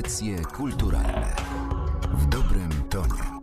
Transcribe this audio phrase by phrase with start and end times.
[0.00, 1.36] Audycje kulturalne
[2.12, 3.40] w dobrym tonie.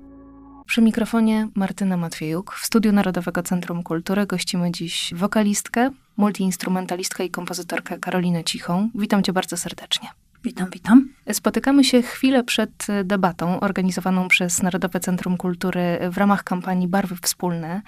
[0.66, 2.54] Przy mikrofonie Martyna Matwiejuk.
[2.54, 8.90] W Studiu Narodowego Centrum Kultury gościmy dziś wokalistkę, multiinstrumentalistkę i kompozytorkę Karolinę Cichą.
[8.96, 10.10] Witam cię bardzo serdecznie.
[10.44, 11.10] Witam, witam.
[11.32, 17.82] Spotykamy się chwilę przed debatą organizowaną przez Narodowe Centrum Kultury w ramach kampanii Barwy Wspólne.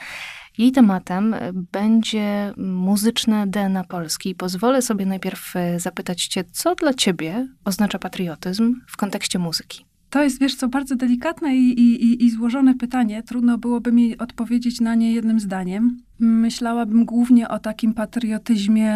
[0.60, 1.36] Jej tematem
[1.72, 4.36] będzie muzyczne DNA Polski.
[4.36, 9.86] Pozwolę sobie najpierw zapytać Cię, co dla Ciebie oznacza patriotyzm w kontekście muzyki?
[10.10, 13.24] To jest, wiesz co, bardzo delikatne i, i, i złożone pytanie.
[13.24, 15.98] Trudno byłoby mi odpowiedzieć na nie jednym zdaniem.
[16.20, 18.94] Myślałabym głównie o takim patriotyzmie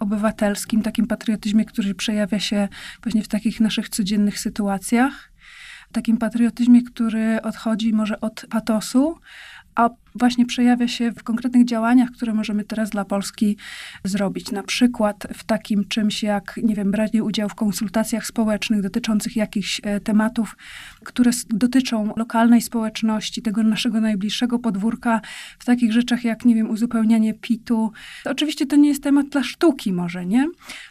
[0.00, 2.68] obywatelskim, takim patriotyzmie, który przejawia się
[3.02, 5.32] właśnie w takich naszych codziennych sytuacjach.
[5.92, 9.16] Takim patriotyzmie, który odchodzi może od patosu,
[9.74, 13.56] a właśnie przejawia się w konkretnych działaniach, które możemy teraz dla Polski
[14.04, 14.52] zrobić.
[14.52, 19.80] Na przykład w takim czymś jak, nie wiem, branie udziału w konsultacjach społecznych dotyczących jakichś
[19.84, 20.56] e, tematów,
[21.04, 25.20] które dotyczą lokalnej społeczności, tego naszego najbliższego podwórka,
[25.58, 27.92] w takich rzeczach jak, nie wiem, uzupełnianie PIT-u.
[28.24, 30.46] Oczywiście to nie jest temat dla sztuki może, nie?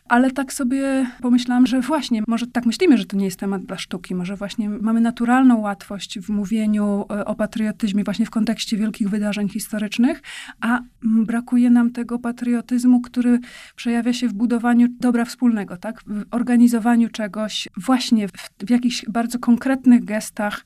[0.10, 3.78] Ale tak sobie pomyślałam, że właśnie, może tak myślimy, że to nie jest temat dla
[3.78, 9.10] sztuki, może właśnie mamy naturalną łatwość w mówieniu e, o patriotyzmie właśnie w kontekście wielkich
[9.10, 9.17] wydarzeń
[9.50, 10.22] historycznych,
[10.62, 13.40] a brakuje nam tego patriotyzmu, który
[13.76, 16.04] przejawia się w budowaniu dobra wspólnego, tak?
[16.08, 18.32] W organizowaniu czegoś właśnie w,
[18.68, 20.66] w jakichś bardzo konkretnych gestach,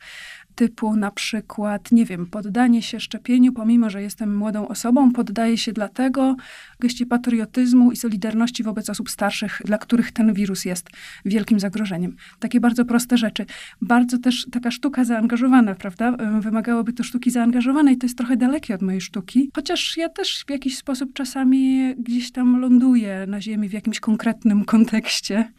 [0.56, 5.74] typu na przykład, nie wiem, poddanie się szczepieniu, pomimo że jestem młodą osobą, poddaję się
[5.74, 6.36] dlatego
[6.80, 10.90] geście patriotyzmu i solidarności wobec osób starszych, dla których ten wirus jest
[11.26, 12.16] wielkim zagrożeniem.
[12.40, 13.46] Takie bardzo proste rzeczy.
[13.82, 16.12] Bardzo też taka sztuka zaangażowana, prawda?
[16.40, 17.98] Wymagałoby to sztuki zaangażowanej.
[17.98, 22.32] To jest trochę dalekie od mojej sztuki, chociaż ja też w jakiś sposób czasami gdzieś
[22.32, 25.52] tam ląduję na ziemi w jakimś konkretnym kontekście,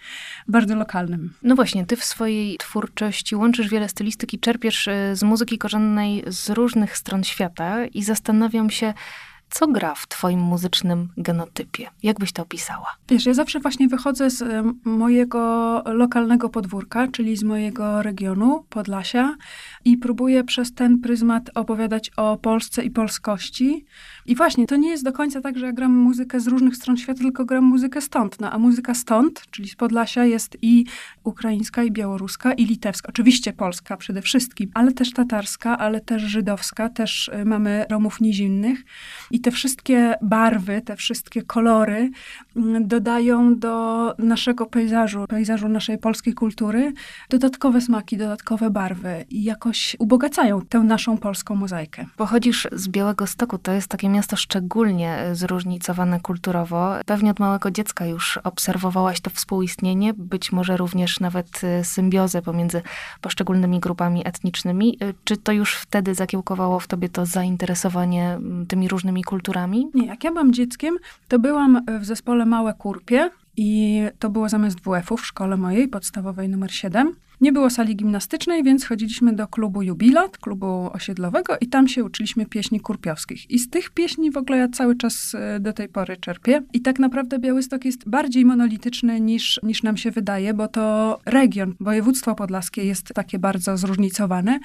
[0.48, 1.30] bardzo lokalnym.
[1.42, 6.50] No właśnie, ty w swojej twórczości łączysz wiele stylistyki, czerpiesz Y, z muzyki korzennej z
[6.50, 8.94] różnych stron świata i zastanawiam się,
[9.50, 11.90] co gra w twoim muzycznym genotypie?
[12.02, 12.86] Jak byś to opisała?
[13.08, 19.36] Wiesz, ja zawsze właśnie wychodzę z mojego lokalnego podwórka, czyli z mojego regionu, Podlasia
[19.84, 23.84] i próbuję przez ten pryzmat opowiadać o Polsce i polskości.
[24.26, 26.96] I właśnie, to nie jest do końca tak, że ja gram muzykę z różnych stron
[26.96, 28.40] świata, tylko gram muzykę stąd.
[28.40, 30.84] No, a muzyka stąd, czyli z Podlasia, jest i
[31.24, 33.08] ukraińska, i białoruska, i litewska.
[33.08, 38.84] Oczywiście polska przede wszystkim, ale też tatarska, ale też żydowska, też y, mamy Romów nizinnych.
[39.30, 42.10] I te wszystkie barwy, te wszystkie kolory
[42.56, 46.92] mm, dodają do naszego pejzażu, pejzażu naszej polskiej kultury,
[47.30, 52.06] dodatkowe smaki, dodatkowe barwy i jakoś ubogacają tę naszą polską mozaikę.
[52.16, 56.94] Pochodzisz z Białego Stoku, to jest takie miasto szczególnie zróżnicowane kulturowo.
[57.06, 62.82] Pewnie od małego dziecka już obserwowałaś to współistnienie, być może również nawet y, symbiozę pomiędzy
[63.20, 64.98] poszczególnymi grupami etnicznymi.
[65.02, 69.90] Y, czy to już wtedy zakiełkowało w tobie to zainteresowanie mm, tymi różnymi kulturami?
[69.94, 70.96] Nie, jak ja byłam dzieckiem,
[71.28, 76.48] to byłam w zespole Małe Kurpie i to było zamiast WF-u w szkole mojej, podstawowej
[76.48, 77.14] numer 7.
[77.42, 82.46] Nie było sali gimnastycznej, więc chodziliśmy do klubu Jubilat, klubu osiedlowego i tam się uczyliśmy
[82.46, 83.50] pieśni kurpiowskich.
[83.50, 86.62] I z tych pieśni w ogóle ja cały czas e, do tej pory czerpię.
[86.72, 91.74] I tak naprawdę Białystok jest bardziej monolityczny niż, niż nam się wydaje, bo to region,
[91.80, 94.58] województwo podlaskie jest takie bardzo zróżnicowane,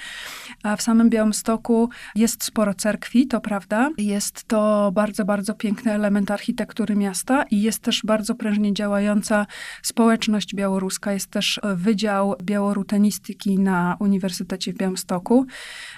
[0.63, 3.89] a w samym Białymstoku jest sporo cerkwi, to prawda.
[3.97, 9.45] Jest to bardzo, bardzo piękny element architektury miasta i jest też bardzo prężnie działająca
[9.83, 11.13] społeczność białoruska.
[11.13, 15.45] Jest też e, wydział białoruski białorutenistyki na Uniwersytecie w Białymstoku.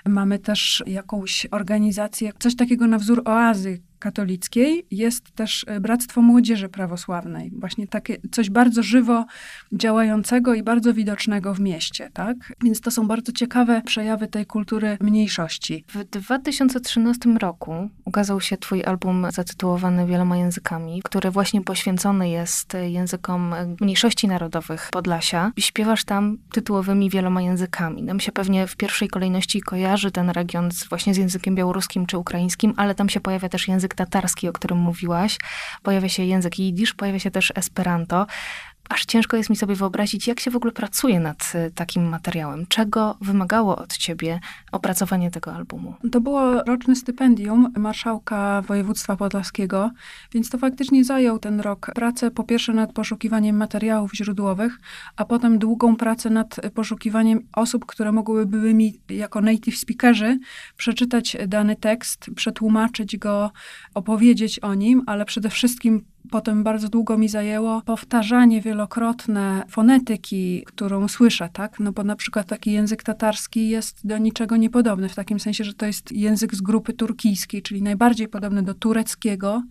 [0.06, 6.70] Mamy też jakąś organizację, coś takiego na wzór oazy katolickiej jest też e, Bractwo Młodzieży
[6.70, 7.52] Prawosławnej.
[7.60, 9.26] Właśnie takie coś bardzo żywo
[9.72, 12.54] działającego i bardzo widocznego w mieście, tak?
[12.64, 15.86] Więc to są bardzo ciekawe przejawy tej kultury mniejszości.
[15.88, 23.56] W 2013 roku ukazał się twój album zatytułowany Wieloma Językami, który właśnie poświęcony jest językom
[23.81, 25.52] mniejszości narodowych Podlasia.
[25.60, 28.04] Śpiewasz tam tytułowymi wieloma językami.
[28.04, 32.18] Nam się pewnie w pierwszej kolejności kojarzy ten region z, właśnie z językiem białoruskim czy
[32.18, 35.38] ukraińskim, ale tam się pojawia też język język tatarski, o którym mówiłaś,
[35.83, 38.27] pojawia się język jidysz, pojawia się też esperanto
[38.89, 42.65] aż ciężko jest mi sobie wyobrazić, jak się w ogóle pracuje nad y, takim materiałem.
[42.68, 44.39] Czego wymagało od ciebie
[44.71, 45.94] opracowanie tego albumu?
[46.12, 49.91] To było roczne stypendium marszałka województwa podlaskiego,
[50.31, 54.80] więc to faktycznie zajął ten rok pracę po pierwsze nad poszukiwaniem materiałów źródłowych,
[55.15, 60.39] a potem długą pracę nad poszukiwaniem osób, które mogłyby mi jako native speakerzy
[60.77, 63.51] przeczytać dany tekst, przetłumaczyć go,
[63.94, 71.07] opowiedzieć o nim, ale przede wszystkim Potem bardzo długo mi zajęło powtarzanie wielokrotne fonetyki, którą
[71.07, 71.80] słyszę, tak?
[71.80, 75.74] No bo na przykład taki język tatarski jest do niczego niepodobny, w takim sensie, że
[75.74, 79.63] to jest język z grupy turkijskiej, czyli najbardziej podobny do tureckiego,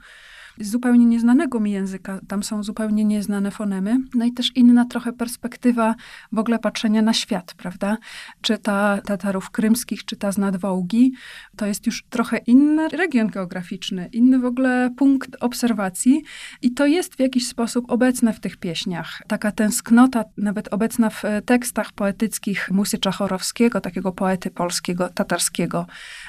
[0.60, 2.20] zupełnie nieznanego mi języka.
[2.28, 3.98] Tam są zupełnie nieznane fonemy.
[4.14, 5.94] No i też inna trochę perspektywa
[6.32, 7.96] w ogóle patrzenia na świat, prawda?
[8.40, 11.12] Czy ta Tatarów krymskich, czy ta z nadwołgi,
[11.56, 16.22] to jest już trochę inny region geograficzny, inny w ogóle punkt obserwacji
[16.62, 19.22] i to jest w jakiś sposób obecne w tych pieśniach.
[19.28, 25.86] Taka tęsknota, nawet obecna w tekstach poetyckich Musy Czachorowskiego, takiego poety polskiego, tatarskiego.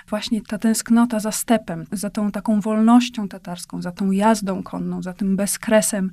[0.07, 5.13] Właśnie ta tęsknota za stepem, za tą taką wolnością tatarską, za tą jazdą konną, za
[5.13, 6.11] tym bezkresem,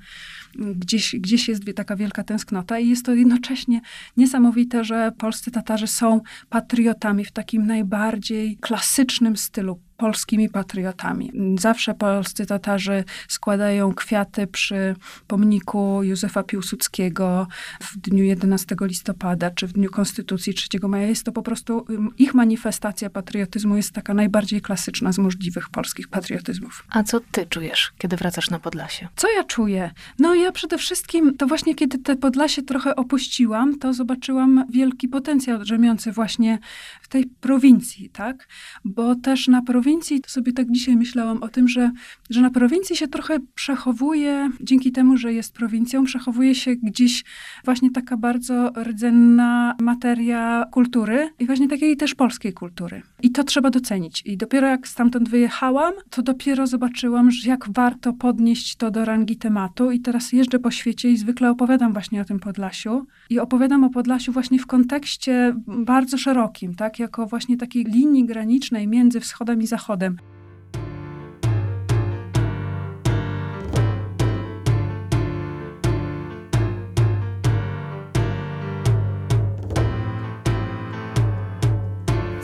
[0.55, 3.81] gdzieś, gdzieś jest taka wielka tęsknota i jest to jednocześnie
[4.17, 11.32] niesamowite, że polscy Tatarzy są patriotami w takim najbardziej klasycznym stylu polskimi patriotami.
[11.58, 14.96] Zawsze polscy Tatarzy składają kwiaty przy
[15.26, 17.46] pomniku Józefa Piłsudskiego
[17.81, 21.06] w dniu 11 listopada, czy w dniu Konstytucji 3 maja.
[21.06, 21.87] Jest to po prostu,
[22.19, 26.87] ich manifestacja patriotyzmu jest taka najbardziej klasyczna z możliwych polskich patriotyzmów.
[26.90, 29.08] A co ty czujesz, kiedy wracasz na Podlasie?
[29.16, 29.90] Co ja czuję?
[30.19, 35.58] No ja przede wszystkim, to właśnie kiedy te Podlasie trochę opuściłam, to zobaczyłam wielki potencjał
[35.58, 36.58] drzemiący właśnie
[37.02, 38.48] w tej prowincji, tak?
[38.84, 41.91] Bo też na prowincji prowincji, to sobie tak dzisiaj myślałam o tym, że,
[42.31, 47.25] że na prowincji się trochę przechowuje, dzięki temu, że jest prowincją, przechowuje się gdzieś
[47.65, 53.03] właśnie taka bardzo rdzenna materia kultury i właśnie takiej też polskiej kultury.
[53.23, 54.23] I to trzeba docenić.
[54.25, 59.91] I dopiero jak stamtąd wyjechałam, to dopiero zobaczyłam, jak warto podnieść to do rangi tematu.
[59.91, 63.06] I teraz jeżdżę po świecie i zwykle opowiadam właśnie o tym Podlasiu.
[63.31, 66.99] I opowiadam o Podlasiu właśnie w kontekście bardzo szerokim, tak?
[66.99, 69.75] Jako właśnie takiej linii granicznej między wschodem i zachodem.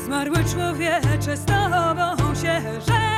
[0.04, 3.11] Zmarły człowiecze, z tobą się żegnamy.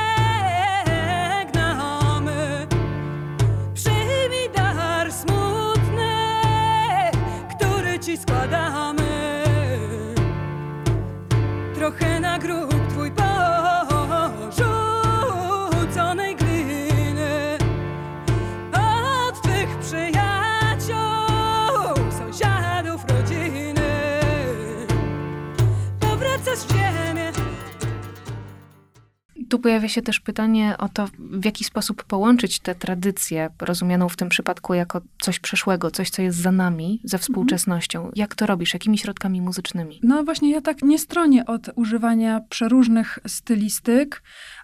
[29.65, 34.29] Pojawia się też pytanie o to, w jaki sposób połączyć tę tradycję, rozumianą w tym
[34.29, 38.11] przypadku jako coś przeszłego, coś, co jest za nami, ze współczesnością.
[38.15, 38.73] Jak to robisz?
[38.73, 39.99] Jakimi środkami muzycznymi?
[40.03, 44.23] No właśnie, ja tak nie stronię od używania przeróżnych stylistyk,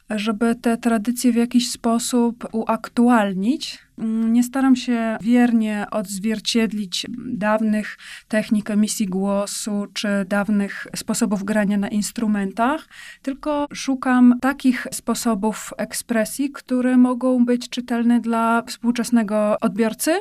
[0.09, 3.79] żeby te tradycje w jakiś sposób uaktualnić.
[3.97, 11.87] Mm, Nie staram się wiernie odzwierciedlić dawnych technik emisji głosu czy dawnych sposobów grania na
[11.87, 12.87] instrumentach,
[13.21, 20.11] tylko szukam takich sposobów ekspresji, które mogą być czytelne dla współczesnego odbiorcy.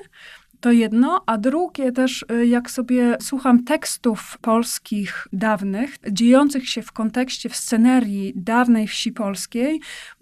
[0.61, 6.93] To jedno, a drugie też, y, jak sobie słucham tekstów polskich dawnych, dziejących się w
[6.93, 9.81] kontekście, w scenerii dawnej wsi polskiej,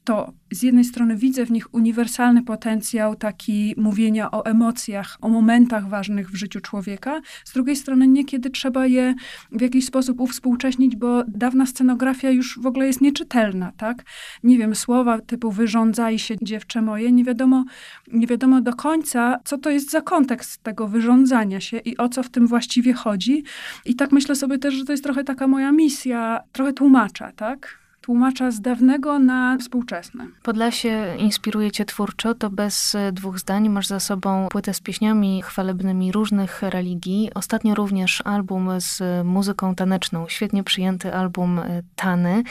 [0.09, 5.89] to z jednej strony widzę w nich uniwersalny potencjał taki mówienia o emocjach, o momentach
[5.89, 7.21] ważnych w życiu człowieka.
[7.45, 9.15] Z drugiej strony niekiedy trzeba je
[9.53, 14.05] w jakiś sposób uwspółcześnić, bo dawna scenografia już w ogóle jest nieczytelna, tak?
[14.43, 17.65] Nie wiem, słowa typu wyrządzaj się dziewczę moje, nie wiadomo,
[18.13, 22.23] nie wiadomo do końca, co to jest za kontekst tego wyrządzania się i o co
[22.23, 23.45] w tym właściwie chodzi.
[23.85, 27.88] I tak myślę sobie też, że to jest trochę taka moja misja, trochę tłumacza, tak?
[28.09, 30.27] Tłumacza z dawnego na współczesne.
[30.43, 35.43] Podlasie inspiruje cię twórczo, to bez e, dwóch zdań masz za sobą płytę z pieśniami
[35.43, 37.31] chwalebnymi różnych religii.
[37.35, 42.43] Ostatnio również album z muzyką taneczną, świetnie przyjęty album e, Tany.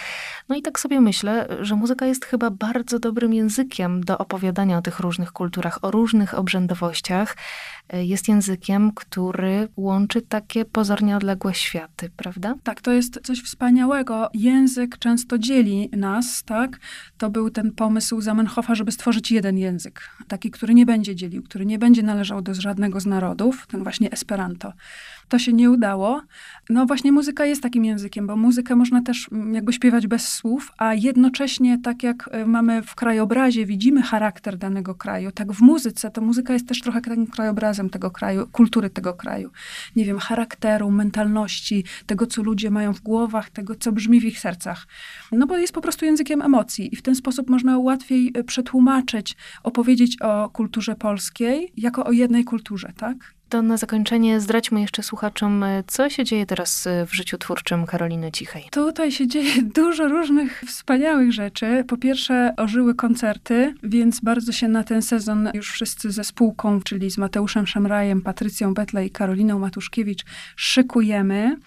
[0.49, 4.81] No i tak sobie myślę, że muzyka jest chyba bardzo dobrym językiem do opowiadania o
[4.81, 7.35] tych różnych kulturach, o różnych obrzędowościach.
[7.89, 12.55] E, Jest językiem, który łączy takie pozornie odległe światy, prawda?
[12.63, 14.29] Tak, to jest coś wspaniałego.
[14.33, 16.79] Język często dzieli nas, tak?
[17.17, 20.09] To był ten pomysł Zamenhofa, żeby stworzyć jeden język.
[20.27, 24.11] Taki, który nie będzie dzielił, który nie będzie należał do żadnego z narodów, ten właśnie
[24.11, 24.73] Esperanto.
[25.29, 26.21] To się nie udało.
[26.69, 30.71] No właśnie muzyka jest takim językiem, bo muzykę można też mm, jakby śpiewać bez słów,
[30.77, 36.11] a jednocześnie tak jak y, mamy w krajobrazie, widzimy charakter danego kraju, tak w muzyce,
[36.11, 39.51] to muzyka jest też trochę takim krajobrazem tego kraju, kultury tego kraju.
[39.95, 44.39] Nie wiem, charakteru, mentalności, tego, co ludzie mają w głowach, tego, co brzmi w ich
[44.39, 44.87] sercach.
[45.31, 49.35] No bo jest po prostu językiem emocji i w ten sposób można łatwiej y, przetłumaczyć,
[49.63, 53.36] opowiedzieć o kulturze polskiej jako o jednej kulturze, tak?
[53.49, 57.85] To na zakończenie zdradźmy jeszcze słuchaczom, e, co się dzieje teraz e, w życiu twórczym
[57.85, 58.67] Karoliny Cichej.
[58.71, 61.83] Tutaj się dzieje dużo różnych wspaniałych rzeczy.
[61.87, 67.11] Po pierwsze, ożyły koncerty, więc bardzo się na ten sezon już wszyscy ze spółką, czyli
[67.11, 70.25] z Mateuszem Szemrajem, Patrycją Betle i Karoliną Matuszkiewicz,
[70.55, 71.57] szykujemy.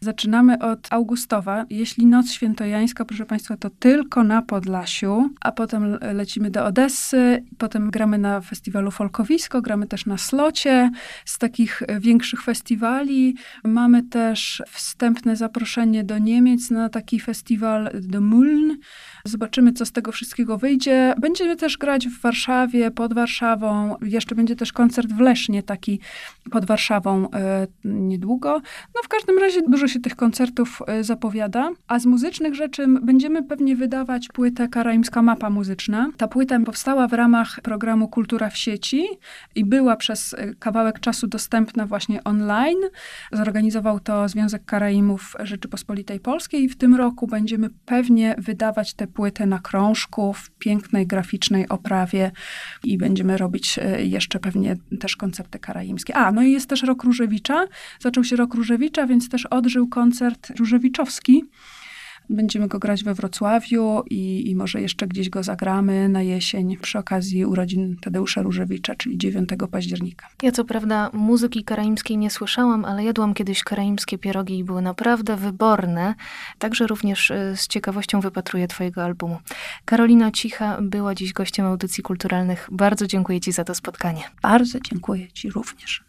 [0.00, 1.66] Zaczynamy od Augustowa.
[1.70, 7.90] Jeśli Noc Świętojańska, proszę Państwa, to tylko na Podlasiu, a potem lecimy do Odessy, potem
[7.90, 10.90] gramy na festiwalu Folkowisko, gramy też na Slocie.
[11.24, 18.76] Z takich większych festiwali mamy też wstępne zaproszenie do Niemiec na taki festiwal do Muln.
[19.24, 21.14] Zobaczymy, co z tego wszystkiego wyjdzie.
[21.20, 23.96] Będziemy też grać w Warszawie, pod Warszawą.
[24.02, 26.00] Jeszcze będzie też koncert w Lesznie, taki
[26.50, 28.60] pod Warszawą e, niedługo.
[28.94, 31.70] No w każdym razie dużo się tych koncertów e, zapowiada.
[31.88, 36.10] A z muzycznych rzeczy będziemy pewnie wydawać płytę Karaimska Mapa Muzyczna.
[36.16, 39.06] Ta płyta powstała w ramach programu Kultura w sieci
[39.54, 42.78] i była przez e, kawałek czasu dostępna właśnie online.
[43.32, 49.46] Zorganizował to Związek Karaimów Rzeczypospolitej Polskiej i w tym roku będziemy pewnie wydawać tę płytę
[49.46, 52.30] na krążku w pięknej graficznej oprawie
[52.84, 56.14] i będziemy robić e, jeszcze pewnie też koncerty karaimskie.
[56.14, 57.66] A, no i jest też rok Różewicza.
[58.00, 61.44] Zaczął się rok Różewicza, więc też odżył koncert różewiczowski.
[62.30, 66.98] Będziemy go grać we Wrocławiu i, i, może jeszcze gdzieś go zagramy na jesień przy
[66.98, 70.28] okazji urodzin Tadeusza Różewicza, czyli 9 października.
[70.42, 75.36] Ja co prawda muzyki karaimskiej nie słyszałam, ale jadłam kiedyś karaimskie pierogi i były naprawdę
[75.36, 76.14] wyborne.
[76.58, 79.38] Także również y, z ciekawością wypatruję twojego albumu.
[79.84, 82.68] Karolina Cicha była dziś gościem audycji kulturalnych.
[82.72, 84.22] Bardzo dziękuję ci za to spotkanie.
[84.42, 86.08] Bardzo dziękuję ci również.